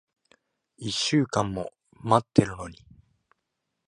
[0.77, 2.83] 一週間も待ってるのに。